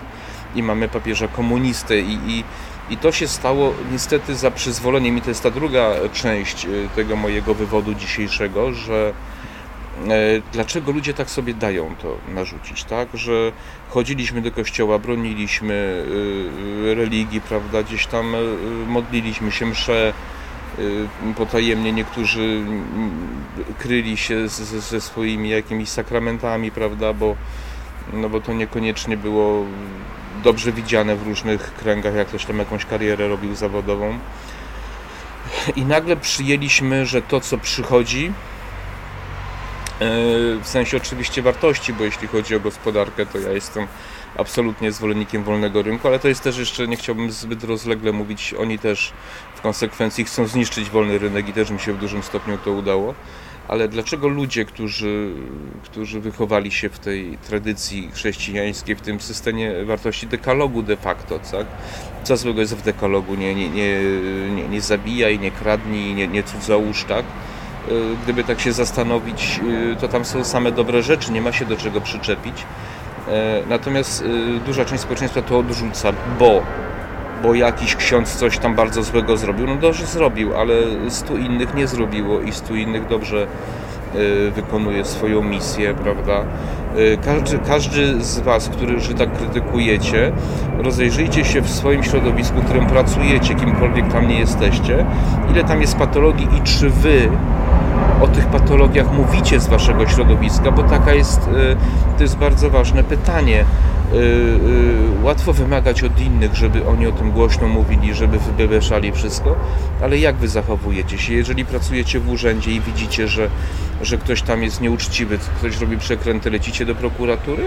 i 0.55 0.63
mamy 0.63 0.89
papieża 0.89 1.27
komunistę 1.27 1.99
i, 1.99 2.13
i, 2.27 2.43
i 2.89 2.97
to 2.97 3.11
się 3.11 3.27
stało 3.27 3.73
niestety 3.91 4.35
za 4.35 4.51
przyzwoleniem 4.51 5.17
i 5.17 5.21
to 5.21 5.29
jest 5.29 5.43
ta 5.43 5.51
druga 5.51 5.91
część 6.13 6.65
y, 6.65 6.89
tego 6.95 7.15
mojego 7.15 7.55
wywodu 7.55 7.93
dzisiejszego, 7.93 8.73
że 8.73 9.13
dlaczego 10.53 10.91
ludzie 10.91 11.13
tak 11.13 11.29
sobie 11.29 11.53
dają 11.53 11.95
to 12.01 12.17
narzucić, 12.33 12.83
tak? 12.83 13.07
Że 13.13 13.51
chodziliśmy 13.89 14.41
do 14.41 14.51
kościoła, 14.51 14.99
broniliśmy 14.99 15.73
y, 15.73 16.95
religii, 16.95 17.41
prawda, 17.41 17.83
gdzieś 17.83 18.07
tam 18.07 18.35
y, 18.35 18.57
modliliśmy 18.87 19.51
się 19.51 19.65
msze, 19.65 20.13
potajemnie 21.37 21.93
niektórzy 21.93 22.63
kryli 23.79 24.17
się 24.17 24.47
ze 24.47 25.01
swoimi 25.01 25.49
jakimiś 25.49 25.89
sakramentami, 25.89 26.71
prawda, 26.71 27.13
bo, 27.13 27.35
no 28.13 28.29
bo 28.29 28.41
to 28.41 28.53
niekoniecznie 28.53 29.17
było 29.17 29.65
dobrze 30.43 30.71
widziane 30.71 31.15
w 31.15 31.27
różnych 31.27 31.73
kręgach, 31.73 32.15
jak 32.15 32.27
ktoś 32.27 32.45
tam 32.45 32.59
jakąś 32.59 32.85
karierę 32.85 33.27
robił 33.27 33.55
zawodową. 33.55 34.19
I 35.75 35.85
nagle 35.85 36.17
przyjęliśmy, 36.17 37.05
że 37.05 37.21
to, 37.21 37.41
co 37.41 37.57
przychodzi, 37.57 38.27
e, 38.27 38.50
w 40.61 40.67
sensie 40.67 40.97
oczywiście 40.97 41.41
wartości, 41.41 41.93
bo 41.93 42.03
jeśli 42.03 42.27
chodzi 42.27 42.55
o 42.55 42.59
gospodarkę, 42.59 43.25
to 43.25 43.37
ja 43.37 43.51
jestem 43.51 43.87
absolutnie 44.37 44.91
zwolennikiem 44.91 45.43
wolnego 45.43 45.81
rynku, 45.81 46.07
ale 46.07 46.19
to 46.19 46.27
jest 46.27 46.43
też 46.43 46.57
jeszcze, 46.57 46.87
nie 46.87 46.97
chciałbym 46.97 47.31
zbyt 47.31 47.63
rozlegle 47.63 48.11
mówić, 48.11 48.53
oni 48.59 48.79
też 48.79 49.13
w 49.55 49.61
konsekwencji 49.61 50.25
chcą 50.25 50.47
zniszczyć 50.47 50.89
wolny 50.89 51.17
rynek 51.17 51.49
i 51.49 51.53
też 51.53 51.69
mi 51.69 51.79
się 51.79 51.93
w 51.93 51.97
dużym 51.97 52.23
stopniu 52.23 52.57
to 52.57 52.71
udało 52.71 53.13
ale 53.71 53.87
dlaczego 53.87 54.27
ludzie, 54.27 54.65
którzy, 54.65 55.33
którzy 55.83 56.19
wychowali 56.19 56.71
się 56.71 56.89
w 56.89 56.99
tej 56.99 57.37
tradycji 57.37 58.11
chrześcijańskiej, 58.13 58.95
w 58.95 59.01
tym 59.01 59.19
systemie 59.19 59.85
wartości 59.85 60.27
dekalogu 60.27 60.83
de 60.83 60.97
facto, 60.97 61.39
tak? 61.39 61.65
co 62.23 62.37
złego 62.37 62.61
jest 62.61 62.75
w 62.75 62.81
dekalogu, 62.81 63.35
nie, 63.35 63.55
nie, 63.55 63.69
nie, 63.69 64.01
nie, 64.55 64.67
nie 64.69 64.81
zabijaj, 64.81 65.39
nie 65.39 65.51
kradnij, 65.51 66.13
nie, 66.13 66.27
nie 66.27 66.43
cudzołóż, 66.43 67.03
tak? 67.03 67.25
E, 67.87 67.91
gdyby 68.23 68.43
tak 68.43 68.59
się 68.59 68.73
zastanowić, 68.73 69.59
e, 69.93 69.95
to 69.95 70.07
tam 70.07 70.25
są 70.25 70.43
same 70.43 70.71
dobre 70.71 71.03
rzeczy, 71.03 71.31
nie 71.31 71.41
ma 71.41 71.51
się 71.51 71.65
do 71.65 71.77
czego 71.77 72.01
przyczepić. 72.01 72.65
E, 73.27 73.61
natomiast 73.69 74.23
duża 74.65 74.85
część 74.85 75.03
społeczeństwa 75.03 75.41
to 75.41 75.57
odrzuca, 75.57 76.13
bo 76.39 76.61
bo 77.43 77.53
jakiś 77.53 77.95
ksiądz 77.95 78.35
coś 78.35 78.57
tam 78.57 78.75
bardzo 78.75 79.03
złego 79.03 79.37
zrobił. 79.37 79.67
No 79.67 79.75
dobrze 79.75 80.05
zrobił, 80.05 80.57
ale 80.57 80.73
stu 81.09 81.37
innych 81.37 81.73
nie 81.73 81.87
zrobiło 81.87 82.41
i 82.41 82.51
stu 82.51 82.75
innych 82.75 83.07
dobrze 83.07 83.47
y, 84.15 84.51
wykonuje 84.51 85.05
swoją 85.05 85.43
misję, 85.43 85.93
prawda? 85.93 86.43
Y, 86.97 87.17
każdy, 87.25 87.59
każdy 87.59 88.23
z 88.23 88.39
Was, 88.39 88.69
którzy 88.69 89.13
tak 89.13 89.37
krytykujecie, 89.37 90.31
rozejrzyjcie 90.77 91.45
się 91.45 91.61
w 91.61 91.69
swoim 91.69 92.03
środowisku, 92.03 92.61
w 92.61 92.65
którym 92.65 92.87
pracujecie, 92.87 93.55
kimkolwiek 93.55 94.11
tam 94.11 94.27
nie 94.27 94.39
jesteście, 94.39 95.05
ile 95.51 95.63
tam 95.63 95.81
jest 95.81 95.97
patologii 95.97 96.47
i 96.57 96.61
czy 96.61 96.89
Wy 96.89 97.29
o 98.21 98.27
tych 98.27 98.45
patologiach 98.45 99.13
mówicie 99.13 99.59
z 99.59 99.67
Waszego 99.67 100.07
środowiska, 100.07 100.71
bo 100.71 100.83
taka 100.83 101.13
jest, 101.13 101.39
y, 101.47 102.17
to 102.17 102.23
jest 102.23 102.37
bardzo 102.37 102.69
ważne 102.69 103.03
pytanie. 103.03 103.65
Y, 104.13 104.15
y, 104.17 105.23
łatwo 105.23 105.53
wymagać 105.53 106.03
od 106.03 106.19
innych, 106.19 106.55
żeby 106.55 106.87
oni 106.87 107.07
o 107.07 107.11
tym 107.11 107.31
głośno 107.31 107.67
mówili, 107.67 108.13
żeby 108.13 108.39
wybeszali 108.57 109.11
wszystko, 109.11 109.55
ale 110.01 110.17
jak 110.17 110.35
wy 110.35 110.47
zachowujecie 110.47 111.17
się? 111.17 111.33
Jeżeli 111.33 111.65
pracujecie 111.65 112.19
w 112.19 112.29
urzędzie 112.29 112.71
i 112.71 112.81
widzicie, 112.81 113.27
że, 113.27 113.49
że 114.01 114.17
ktoś 114.17 114.41
tam 114.41 114.63
jest 114.63 114.81
nieuczciwy, 114.81 115.37
ktoś 115.57 115.79
robi 115.79 115.97
przekręty, 115.97 116.49
lecicie 116.49 116.85
do 116.85 116.95
prokuratury? 116.95 117.63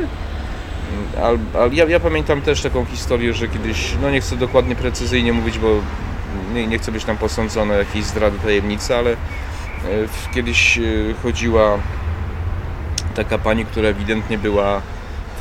Al, 1.23 1.39
al, 1.61 1.73
ja, 1.73 1.85
ja, 1.85 2.01
pamiętam 2.01 2.43
też 2.43 2.63
taką 2.63 2.85
historię, 2.85 3.33
że 3.33 3.49
kiedyś, 3.49 3.95
no 4.03 4.11
nie 4.11 4.21
chcę 4.21 4.37
dokładnie 4.37 4.77
precyzyjnie 4.77 5.33
mówić, 5.33 5.59
bo 5.59 5.69
nie, 6.55 6.67
nie 6.67 6.79
chcę 6.79 6.93
być 6.93 7.05
tam 7.05 7.17
posądzony 7.17 7.75
o 7.75 7.79
jakiejś 7.79 8.05
zdrady 8.05 8.39
tajemnicy, 8.39 8.97
ale 8.97 9.17
kiedyś 10.35 10.79
e, 10.79 10.83
chodziła 11.23 11.79
taka 13.15 13.39
pani, 13.39 13.65
która 13.65 13.89
ewidentnie 13.89 14.39
była 14.39 14.83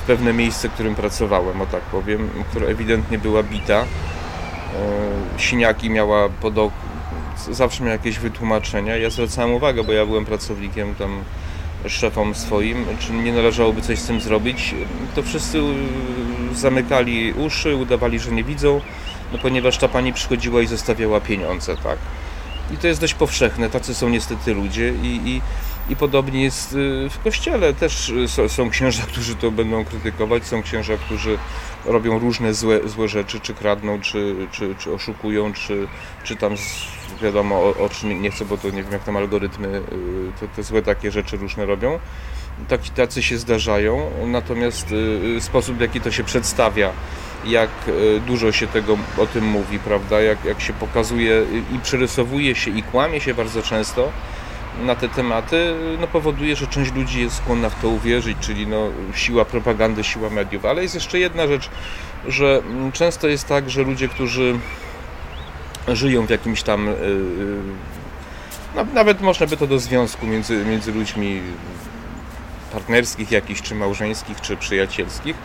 pewne 0.07 0.33
miejsce, 0.33 0.69
w 0.69 0.71
którym 0.71 0.95
pracowałem, 0.95 1.61
o 1.61 1.65
tak 1.65 1.81
powiem, 1.81 2.29
która 2.49 2.67
ewidentnie 2.67 3.17
była 3.17 3.43
bita. 3.43 3.79
E, 3.79 3.85
siniaki 5.37 5.89
miała 5.89 6.29
pod 6.29 6.57
ok... 6.57 6.73
zawsze 7.51 7.83
miała 7.83 7.93
jakieś 7.93 8.19
wytłumaczenia. 8.19 8.97
Ja 8.97 9.09
zwracałem 9.09 9.53
uwagę, 9.53 9.83
bo 9.83 9.91
ja 9.91 10.05
byłem 10.05 10.25
pracownikiem 10.25 10.95
tam 10.95 11.23
szefom 11.87 12.35
swoim, 12.35 12.85
czy 12.99 13.13
nie 13.13 13.33
należałoby 13.33 13.81
coś 13.81 13.99
z 13.99 14.07
tym 14.07 14.21
zrobić. 14.21 14.75
To 15.15 15.23
wszyscy 15.23 15.61
zamykali 16.53 17.33
uszy, 17.33 17.75
udawali, 17.75 18.19
że 18.19 18.31
nie 18.31 18.43
widzą, 18.43 18.81
no 19.33 19.39
ponieważ 19.39 19.77
ta 19.77 19.87
pani 19.87 20.13
przychodziła 20.13 20.61
i 20.61 20.67
zostawiała 20.67 21.21
pieniądze, 21.21 21.77
tak. 21.77 21.97
I 22.73 22.77
to 22.77 22.87
jest 22.87 23.01
dość 23.01 23.13
powszechne, 23.13 23.69
tacy 23.69 23.93
są 23.93 24.09
niestety 24.09 24.53
ludzie 24.53 24.93
i, 25.03 25.21
i 25.25 25.41
i 25.89 25.95
podobnie 25.95 26.43
jest 26.43 26.73
y, 26.73 27.09
w 27.09 27.23
kościele. 27.23 27.73
Też 27.73 28.09
y, 28.09 28.49
są 28.49 28.69
księża, 28.69 29.03
którzy 29.11 29.35
to 29.35 29.51
będą 29.51 29.85
krytykować, 29.85 30.45
są 30.45 30.63
księża, 30.63 30.93
którzy 30.97 31.37
robią 31.85 32.19
różne 32.19 32.53
złe, 32.53 32.79
złe 32.89 33.07
rzeczy, 33.07 33.39
czy 33.39 33.53
kradną, 33.53 34.01
czy, 34.01 34.35
czy, 34.51 34.75
czy 34.75 34.93
oszukują, 34.93 35.53
czy, 35.53 35.87
czy 36.23 36.35
tam 36.35 36.55
wiadomo 37.21 37.55
o, 37.55 37.77
o 37.85 37.89
czym 37.89 38.21
nie 38.21 38.31
chcę, 38.31 38.45
bo 38.45 38.57
to 38.57 38.69
nie 38.69 38.83
wiem 38.83 38.91
jak 38.91 39.03
tam 39.03 39.17
algorytmy 39.17 39.67
y, 39.67 39.81
te, 40.39 40.47
te 40.47 40.63
złe 40.63 40.81
takie 40.81 41.11
rzeczy 41.11 41.37
różne 41.37 41.65
robią. 41.65 41.99
Taki, 42.67 42.89
tacy 42.89 43.23
się 43.23 43.37
zdarzają, 43.37 44.11
natomiast 44.27 44.87
sposób 45.39 45.77
w 45.77 45.81
jaki 45.81 46.01
to 46.01 46.11
się 46.11 46.23
przedstawia, 46.23 46.91
jak 47.45 47.69
dużo 48.27 48.51
się 48.51 48.67
tego 48.67 48.97
o 49.17 49.25
tym 49.25 49.45
mówi, 49.45 49.79
prawda, 49.79 50.21
jak, 50.21 50.45
jak 50.45 50.61
się 50.61 50.73
pokazuje 50.73 51.45
i 51.75 51.79
przerysowuje 51.79 52.55
się 52.55 52.71
i 52.71 52.83
kłamie 52.83 53.21
się 53.21 53.33
bardzo 53.33 53.61
często, 53.61 54.11
na 54.81 54.95
te 54.95 55.09
tematy 55.09 55.75
no, 55.99 56.07
powoduje, 56.07 56.55
że 56.55 56.67
część 56.67 56.93
ludzi 56.93 57.21
jest 57.21 57.35
skłonna 57.35 57.69
w 57.69 57.81
to 57.81 57.89
uwierzyć, 57.89 58.37
czyli 58.39 58.67
no, 58.67 58.89
siła 59.13 59.45
propagandy, 59.45 60.03
siła 60.03 60.29
mediów. 60.29 60.65
Ale 60.65 60.81
jest 60.81 60.95
jeszcze 60.95 61.19
jedna 61.19 61.47
rzecz, 61.47 61.69
że 62.27 62.61
mm, 62.65 62.91
często 62.91 63.27
jest 63.27 63.47
tak, 63.47 63.69
że 63.69 63.83
ludzie, 63.83 64.07
którzy 64.07 64.59
żyją 65.87 66.25
w 66.25 66.29
jakimś 66.29 66.63
tam. 66.63 66.85
Yy, 68.75 68.85
nawet 68.93 69.21
można 69.21 69.47
by 69.47 69.57
to 69.57 69.67
do 69.67 69.79
związku 69.79 70.27
między, 70.27 70.65
między 70.65 70.91
ludźmi 70.91 71.41
partnerskich 72.71 73.31
jakichś, 73.31 73.61
czy 73.61 73.75
małżeńskich, 73.75 74.41
czy 74.41 74.57
przyjacielskich. 74.57 75.35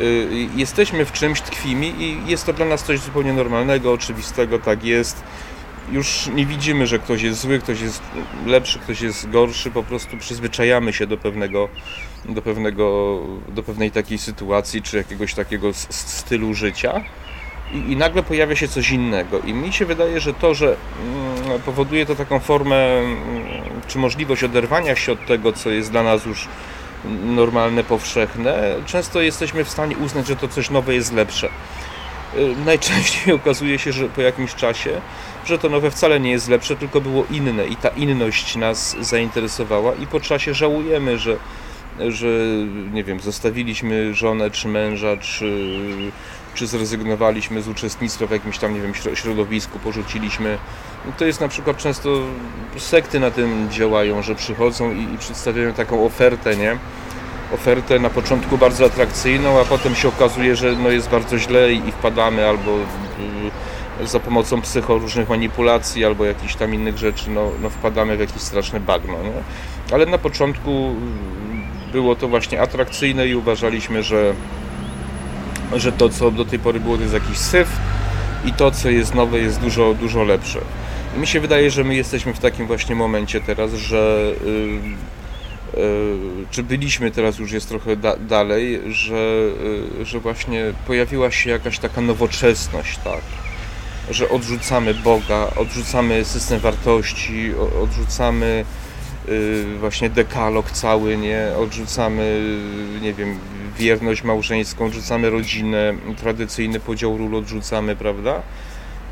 Yy, 0.00 0.48
jesteśmy 0.56 1.04
w 1.04 1.12
czymś, 1.12 1.40
tkwimi 1.40 1.94
i 1.98 2.30
jest 2.30 2.46
to 2.46 2.52
dla 2.52 2.66
nas 2.66 2.84
coś 2.84 3.00
zupełnie 3.00 3.32
normalnego, 3.32 3.92
oczywistego, 3.92 4.58
tak 4.58 4.84
jest. 4.84 5.22
Już 5.92 6.30
nie 6.34 6.46
widzimy, 6.46 6.86
że 6.86 6.98
ktoś 6.98 7.22
jest 7.22 7.40
zły, 7.40 7.58
ktoś 7.58 7.80
jest 7.80 8.02
lepszy, 8.46 8.78
ktoś 8.78 9.00
jest 9.00 9.30
gorszy, 9.30 9.70
po 9.70 9.82
prostu 9.82 10.16
przyzwyczajamy 10.16 10.92
się 10.92 11.06
do 11.06 11.16
pewnego, 11.16 11.68
do 12.24 12.42
pewnego, 12.42 13.18
do 13.48 13.62
pewnej 13.62 13.90
takiej 13.90 14.18
sytuacji, 14.18 14.82
czy 14.82 14.96
jakiegoś 14.96 15.34
takiego 15.34 15.72
stylu 15.90 16.54
życia 16.54 17.04
i, 17.72 17.92
i 17.92 17.96
nagle 17.96 18.22
pojawia 18.22 18.56
się 18.56 18.68
coś 18.68 18.90
innego. 18.90 19.40
I 19.40 19.52
mi 19.52 19.72
się 19.72 19.86
wydaje, 19.86 20.20
że 20.20 20.34
to, 20.34 20.54
że 20.54 20.76
mm, 21.46 21.60
powoduje 21.60 22.06
to 22.06 22.14
taką 22.16 22.40
formę, 22.40 22.76
mm, 22.76 23.16
czy 23.88 23.98
możliwość 23.98 24.44
oderwania 24.44 24.96
się 24.96 25.12
od 25.12 25.26
tego, 25.26 25.52
co 25.52 25.70
jest 25.70 25.90
dla 25.90 26.02
nas 26.02 26.26
już 26.26 26.48
normalne, 27.24 27.84
powszechne, 27.84 28.74
często 28.86 29.20
jesteśmy 29.20 29.64
w 29.64 29.70
stanie 29.70 29.96
uznać, 29.96 30.26
że 30.26 30.36
to 30.36 30.48
coś 30.48 30.70
nowe 30.70 30.94
jest 30.94 31.12
lepsze. 31.12 31.48
Y, 32.36 32.54
najczęściej 32.64 33.34
okazuje 33.40 33.78
się, 33.78 33.92
że 33.92 34.08
po 34.08 34.20
jakimś 34.20 34.54
czasie 34.54 35.00
że 35.44 35.58
to 35.58 35.68
nowe 35.68 35.90
wcale 35.90 36.20
nie 36.20 36.30
jest 36.30 36.48
lepsze, 36.48 36.76
tylko 36.76 37.00
było 37.00 37.24
inne 37.30 37.66
i 37.66 37.76
ta 37.76 37.88
inność 37.88 38.56
nas 38.56 38.96
zainteresowała 39.00 39.94
i 39.94 40.06
po 40.06 40.20
czasie 40.20 40.54
żałujemy, 40.54 41.18
że, 41.18 41.36
że 42.08 42.28
nie 42.92 43.04
wiem, 43.04 43.20
zostawiliśmy 43.20 44.14
żonę 44.14 44.50
czy 44.50 44.68
męża, 44.68 45.16
czy, 45.16 45.68
czy 46.54 46.66
zrezygnowaliśmy 46.66 47.62
z 47.62 47.68
uczestnictwa 47.68 48.26
w 48.26 48.30
jakimś 48.30 48.58
tam, 48.58 48.74
nie 48.74 48.80
wiem, 48.80 48.92
środowisku, 49.14 49.78
porzuciliśmy. 49.78 50.58
To 51.18 51.24
jest 51.24 51.40
na 51.40 51.48
przykład 51.48 51.76
często 51.76 52.10
sekty 52.76 53.20
na 53.20 53.30
tym 53.30 53.70
działają, 53.70 54.22
że 54.22 54.34
przychodzą 54.34 54.92
i, 54.92 55.14
i 55.14 55.18
przedstawiają 55.18 55.72
taką 55.72 56.04
ofertę, 56.06 56.56
nie? 56.56 56.76
ofertę 57.54 57.98
na 57.98 58.10
początku 58.10 58.58
bardzo 58.58 58.84
atrakcyjną, 58.84 59.60
a 59.60 59.64
potem 59.64 59.94
się 59.94 60.08
okazuje, 60.08 60.56
że 60.56 60.72
no 60.72 60.88
jest 60.88 61.10
bardzo 61.10 61.38
źle 61.38 61.72
i 61.72 61.92
wpadamy 61.92 62.48
albo 62.48 62.78
za 64.04 64.20
pomocą 64.20 64.62
psycho 64.62 64.98
różnych 64.98 65.28
manipulacji 65.28 66.04
albo 66.04 66.24
jakichś 66.24 66.54
tam 66.54 66.74
innych 66.74 66.98
rzeczy, 66.98 67.30
no, 67.30 67.50
no 67.62 67.70
wpadamy 67.70 68.16
w 68.16 68.20
jakieś 68.20 68.42
straszne 68.42 68.80
bagno. 68.80 69.12
Nie? 69.22 69.42
Ale 69.94 70.06
na 70.06 70.18
początku 70.18 70.94
było 71.92 72.16
to 72.16 72.28
właśnie 72.28 72.60
atrakcyjne 72.60 73.26
i 73.26 73.34
uważaliśmy, 73.34 74.02
że, 74.02 74.34
że 75.72 75.92
to, 75.92 76.08
co 76.08 76.30
do 76.30 76.44
tej 76.44 76.58
pory 76.58 76.80
było, 76.80 76.96
to 76.96 77.02
jest 77.02 77.14
jakiś 77.14 77.38
syf 77.38 77.68
i 78.44 78.52
to, 78.52 78.70
co 78.70 78.90
jest 78.90 79.14
nowe, 79.14 79.38
jest 79.38 79.60
dużo, 79.60 79.94
dużo 79.94 80.24
lepsze. 80.24 80.60
Mi 81.16 81.26
się 81.26 81.40
wydaje, 81.40 81.70
że 81.70 81.84
my 81.84 81.94
jesteśmy 81.94 82.34
w 82.34 82.38
takim 82.38 82.66
właśnie 82.66 82.94
momencie 82.94 83.40
teraz, 83.40 83.72
że 83.72 84.32
yy, 84.44 85.82
yy, 85.82 86.46
czy 86.50 86.62
byliśmy 86.62 87.10
teraz 87.10 87.38
już 87.38 87.52
jest 87.52 87.68
trochę 87.68 87.96
da 87.96 88.16
dalej, 88.16 88.80
że, 88.88 89.50
yy, 89.98 90.04
że 90.06 90.20
właśnie 90.20 90.72
pojawiła 90.86 91.30
się 91.30 91.50
jakaś 91.50 91.78
taka 91.78 92.00
nowoczesność, 92.00 92.98
tak? 93.04 93.20
Że 94.10 94.28
odrzucamy 94.28 94.94
Boga, 94.94 95.50
odrzucamy 95.56 96.24
system 96.24 96.60
wartości, 96.60 97.52
odrzucamy 97.82 98.64
Y, 99.28 99.64
właśnie 99.78 100.10
dekalog 100.10 100.70
cały, 100.70 101.16
nie? 101.16 101.48
Odrzucamy, 101.58 102.56
nie 103.02 103.14
wiem, 103.14 103.38
wierność 103.78 104.24
małżeńską, 104.24 104.86
odrzucamy 104.86 105.30
rodzinę, 105.30 105.94
tradycyjny 106.16 106.80
podział 106.80 107.18
ról 107.18 107.34
odrzucamy, 107.34 107.96
prawda? 107.96 108.42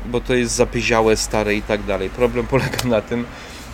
Bo 0.09 0.21
to 0.21 0.33
jest 0.33 0.55
zapyziałe, 0.55 1.17
stare 1.17 1.55
i 1.55 1.61
tak 1.61 1.83
dalej. 1.83 2.09
Problem 2.09 2.47
polega 2.47 2.83
na 2.85 3.01
tym, 3.01 3.25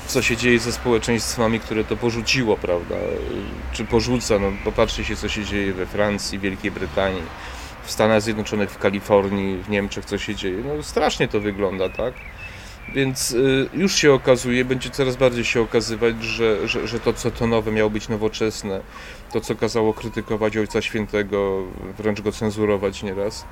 co 0.08 0.22
się 0.22 0.38
dzieje 0.38 0.60
ze 0.60 0.72
społeczeństwami, 0.72 1.60
które 1.60 1.84
to 1.84 1.98
porzuciło, 1.98 2.58
prawda? 2.58 2.96
Czy 3.74 3.86
porzuca, 3.86 4.40
no 4.40 4.52
popatrzcie 4.64 5.06
się, 5.06 5.16
co 5.16 5.30
się 5.30 5.46
dzieje 5.46 5.74
we 5.74 5.86
Francji, 5.86 6.40
Wielkiej 6.40 6.72
Brytanii, 6.72 7.24
w 7.84 7.92
Stanach 7.92 8.22
Zjednoczonych, 8.22 8.72
w 8.72 8.78
Kalifornii, 8.78 9.64
w 9.64 9.70
Niemczech, 9.70 10.06
co 10.06 10.18
się 10.18 10.36
dzieje. 10.36 10.58
No 10.66 10.84
strasznie 10.84 11.28
to 11.28 11.40
wygląda, 11.40 11.90
tak? 11.90 12.14
Więc 12.94 13.32
y, 13.32 13.70
już 13.74 13.96
się 13.96 14.14
okazuje, 14.14 14.66
będzie 14.66 14.90
coraz 14.90 15.16
bardziej 15.16 15.46
się 15.46 15.62
okazywać, 15.62 16.24
że, 16.24 16.68
że, 16.68 16.88
że 16.88 17.00
to, 17.00 17.14
co 17.14 17.32
to 17.32 17.48
nowe 17.48 17.72
miało 17.72 17.90
być 17.90 18.10
nowoczesne, 18.10 18.82
to, 19.34 19.42
co 19.42 19.56
kazało 19.56 19.94
krytykować 19.94 20.58
Ojca 20.58 20.82
Świętego, 20.82 21.64
wręcz 21.98 22.22
go 22.22 22.32
cenzurować 22.32 23.04
nieraz, 23.04 23.46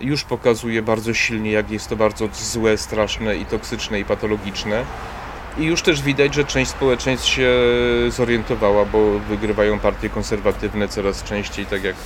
już 0.00 0.24
pokazuje 0.24 0.82
bardzo 0.82 1.14
silnie, 1.14 1.50
jak 1.50 1.70
jest 1.70 1.88
to 1.88 1.96
bardzo 1.96 2.28
złe, 2.32 2.78
straszne 2.78 3.36
i 3.36 3.46
toksyczne 3.46 4.00
i 4.00 4.04
patologiczne. 4.04 4.84
I 5.58 5.64
już 5.64 5.82
też 5.82 6.02
widać, 6.02 6.34
że 6.34 6.44
część 6.44 6.70
społeczeństw 6.70 7.28
się 7.28 7.50
zorientowała, 8.08 8.84
bo 8.84 9.18
wygrywają 9.18 9.78
partie 9.78 10.08
konserwatywne 10.08 10.88
coraz 10.88 11.22
częściej, 11.22 11.66
tak 11.66 11.84
jak, 11.84 11.96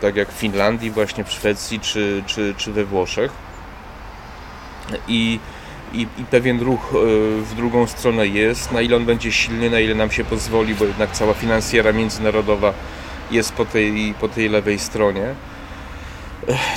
tak 0.00 0.16
jak 0.16 0.28
w 0.32 0.38
Finlandii, 0.38 0.90
właśnie 0.90 1.24
w 1.24 1.32
Szwecji 1.32 1.80
czy, 1.80 2.22
czy, 2.26 2.54
czy 2.56 2.72
we 2.72 2.84
Włoszech. 2.84 3.32
I 5.08 5.40
i, 5.92 6.06
i 6.18 6.24
pewien 6.30 6.60
ruch 6.60 6.92
e, 6.94 6.96
w 7.42 7.54
drugą 7.56 7.86
stronę 7.86 8.26
jest. 8.26 8.72
Na 8.72 8.80
ile 8.80 8.96
on 8.96 9.04
będzie 9.04 9.32
silny, 9.32 9.70
na 9.70 9.80
ile 9.80 9.94
nam 9.94 10.10
się 10.10 10.24
pozwoli, 10.24 10.74
bo 10.74 10.84
jednak 10.84 11.12
cała 11.12 11.34
finansjera 11.34 11.92
międzynarodowa 11.92 12.72
jest 13.30 13.52
po 13.52 13.64
tej, 13.64 14.14
po 14.20 14.28
tej 14.28 14.48
lewej 14.48 14.78
stronie. 14.78 15.34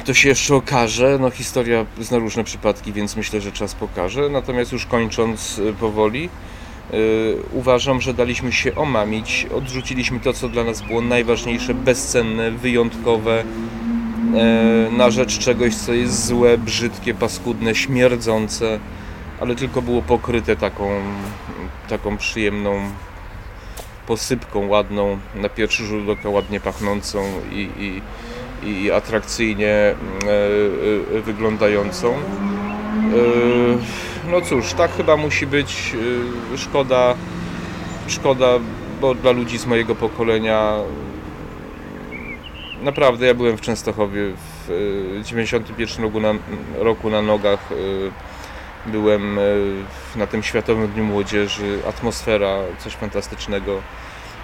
To 0.05 0.13
się 0.13 0.29
jeszcze 0.29 0.55
okaże. 0.55 1.17
No, 1.22 1.29
historia 1.29 1.86
zna 2.00 2.17
różne 2.17 2.43
przypadki, 2.43 2.93
więc 2.93 3.15
myślę, 3.15 3.41
że 3.41 3.51
czas 3.51 3.75
pokaże. 3.75 4.29
Natomiast 4.29 4.72
już 4.72 4.86
kończąc 4.86 5.60
e, 5.70 5.74
powoli, 5.74 6.29
yy, 6.91 7.00
uważam, 7.51 8.01
że 8.01 8.13
daliśmy 8.13 8.51
się 8.51 8.75
omamić. 8.75 9.48
Odrzuciliśmy 9.55 10.20
to, 10.20 10.34
co 10.34 10.50
dla 10.50 10.63
nas 10.63 10.82
było 10.82 11.01
najważniejsze, 11.01 11.74
bezcenne, 11.74 12.51
wyjątkowe, 12.51 13.43
yy, 14.34 14.98
na 14.98 15.12
rzecz 15.12 15.39
czegoś, 15.39 15.75
co 15.75 15.93
jest 15.93 16.25
złe, 16.25 16.58
brzydkie, 16.58 17.13
paskudne, 17.13 17.76
śmierdzące 17.76 18.80
ale 19.43 19.56
tylko 19.56 19.82
było 19.82 20.02
pokryte 20.02 20.56
taką, 20.56 20.89
taką 21.89 22.17
przyjemną 22.17 22.82
posypką 24.08 24.67
ładną, 24.67 25.19
na 25.36 25.49
pierwszy 25.49 25.86
rzut 25.86 26.10
oka 26.10 26.30
ładnie 26.30 26.60
pachnącą 26.60 27.23
i, 27.52 27.69
i, 27.78 28.02
i 28.65 28.91
atrakcyjnie 28.91 29.69
e, 29.69 29.95
e, 31.17 31.21
wyglądającą. 31.21 32.13
E, 32.13 32.17
no 34.32 34.41
cóż, 34.41 34.73
tak 34.73 34.91
chyba 34.91 35.17
musi 35.17 35.47
być. 35.47 35.95
Szkoda, 36.58 37.15
szkoda, 38.08 38.47
bo 39.02 39.15
dla 39.15 39.32
ludzi 39.32 39.58
z 39.58 39.65
mojego 39.65 39.95
pokolenia 39.95 40.73
naprawdę 42.84 43.26
ja 43.26 43.34
byłem 43.34 43.58
w 43.58 43.62
Częstochowie 43.62 44.21
w 44.67 45.21
91 45.23 46.04
roku 46.04 46.19
na, 46.19 46.34
roku 46.78 47.10
na 47.10 47.21
nogach 47.21 47.69
Byłem 48.86 49.39
na 50.15 50.28
tym 50.28 50.43
Światowym 50.43 50.88
Dniu 50.88 51.04
Młodzieży, 51.04 51.80
atmosfera, 51.89 52.58
coś 52.80 52.93
fantastycznego. 52.93 53.82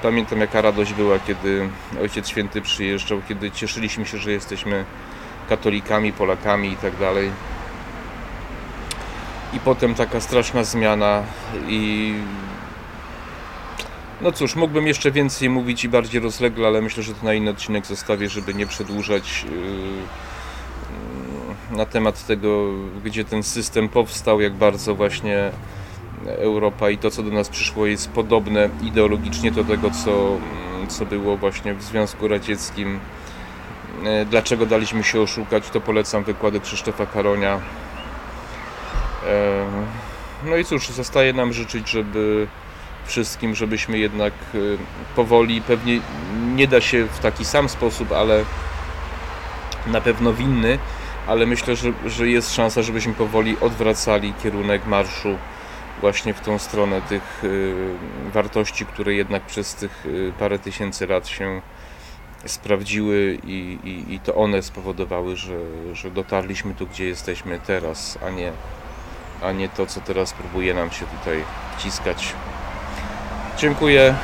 Pamiętam 0.04 0.40
jaka 0.40 0.62
radość 0.62 0.94
była, 0.94 1.20
kiedy 1.20 1.70
Ojciec 2.02 2.28
Święty 2.28 2.62
przyjeżdżał, 2.62 3.22
kiedy 3.28 3.52
cieszyliśmy 3.52 4.06
się, 4.06 4.18
że 4.18 4.32
jesteśmy 4.32 4.86
katolikami, 5.50 6.14
Polakami 6.14 6.72
i 6.72 6.78
tak 6.78 6.98
dalej. 6.98 7.32
I 9.54 9.60
potem 9.60 9.96
taka 9.96 10.22
straszna 10.22 10.64
zmiana 10.64 11.24
i 11.68 12.14
no 14.22 14.32
cóż, 14.32 14.56
mógłbym 14.56 14.88
jeszcze 14.88 15.12
więcej 15.12 15.50
mówić 15.50 15.84
i 15.84 15.90
bardziej 15.90 16.22
rozlegle, 16.22 16.68
ale 16.68 16.82
myślę, 16.82 17.04
że 17.04 17.14
to 17.14 17.26
na 17.26 17.34
inny 17.34 17.52
odcinek 17.52 17.86
zostawię, 17.86 18.30
żeby 18.30 18.54
nie 18.54 18.68
przedłużać. 18.68 19.44
Yy 19.44 20.30
na 21.72 21.86
temat 21.86 22.26
tego, 22.26 22.74
gdzie 23.06 23.26
ten 23.26 23.44
system 23.44 23.90
powstał, 23.90 24.42
jak 24.42 24.54
bardzo 24.54 24.96
właśnie 24.96 25.52
Europa 26.28 26.90
i 26.90 26.98
to, 26.98 27.12
co 27.12 27.24
do 27.24 27.32
nas 27.32 27.50
przyszło, 27.50 27.86
jest 27.86 28.10
podobne 28.10 28.70
ideologicznie 28.84 29.52
do 29.52 29.64
tego, 29.64 29.92
co, 29.92 30.38
co 30.88 31.06
było 31.06 31.38
właśnie 31.38 31.74
w 31.74 31.84
Związku 31.84 32.28
Radzieckim. 32.28 33.00
E, 34.06 34.26
dlaczego 34.26 34.66
daliśmy 34.66 35.04
się 35.04 35.22
oszukać, 35.22 35.70
to 35.70 35.82
polecam 35.82 36.24
wykłady 36.24 36.60
Krzysztofa 36.60 37.06
Karonia. 37.06 37.60
E, 39.28 39.66
no 40.46 40.58
i 40.58 40.66
cóż, 40.66 40.90
zostaje 40.90 41.34
nam 41.34 41.54
życzyć, 41.54 41.90
żeby 41.90 42.48
wszystkim, 43.06 43.56
żebyśmy 43.56 43.98
jednak 43.98 44.34
e, 44.56 44.58
powoli, 45.16 45.62
pewnie 45.62 46.00
nie 46.56 46.68
da 46.68 46.82
się 46.82 47.06
w 47.06 47.20
taki 47.20 47.46
sam 47.46 47.70
sposób, 47.70 48.12
ale 48.12 48.44
na 49.88 50.02
pewno 50.02 50.34
winny, 50.34 50.80
ale 51.28 51.46
myślę, 51.46 51.76
że, 51.76 51.94
że 52.06 52.28
jest 52.28 52.54
szansa, 52.54 52.82
żebyśmy 52.82 53.14
powoli 53.14 53.58
odwracali 53.62 54.34
kierunek 54.44 54.88
marszu 54.88 55.38
właśnie 56.02 56.34
w 56.34 56.42
tą 56.42 56.60
stronę 56.60 57.02
tych 57.02 57.44
y, 57.44 57.94
wartości, 58.34 58.86
które 58.86 59.14
jednak 59.14 59.44
przez 59.44 59.76
tych 59.76 60.06
y, 60.06 60.34
parę 60.40 60.60
tysięcy 60.60 61.08
lat 61.08 61.28
się 61.28 61.62
sprawdziły 62.46 63.38
i, 63.44 63.80
i, 63.84 64.14
i 64.14 64.20
to 64.20 64.36
one 64.36 64.62
spowodowały, 64.62 65.36
że, 65.36 65.58
że 65.94 66.12
dotarliśmy 66.12 66.74
tu, 66.76 66.88
gdzie 66.88 67.06
jesteśmy 67.06 67.60
teraz, 67.60 68.18
a 68.28 68.30
nie, 68.30 68.52
a 69.44 69.52
nie 69.52 69.70
to, 69.70 69.86
co 69.86 70.02
teraz 70.02 70.34
próbuje 70.34 70.74
nam 70.74 70.92
się 70.92 71.06
tutaj 71.06 71.44
wciskać. 71.78 72.34
Dziękuję, 73.58 74.16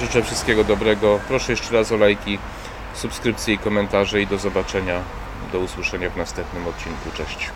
życzę 0.00 0.22
wszystkiego 0.22 0.64
dobrego. 0.64 1.20
Proszę 1.28 1.52
jeszcze 1.52 1.74
raz 1.74 1.92
o 1.92 1.96
lajki, 1.96 2.38
subskrypcje 2.94 3.54
i 3.54 3.58
komentarze 3.58 4.22
i 4.22 4.26
do 4.26 4.38
zobaczenia 4.38 5.00
do 5.52 5.58
usłyszenia 5.58 6.10
w 6.10 6.16
następnym 6.16 6.66
odcinku. 6.68 7.10
Cześć. 7.16 7.50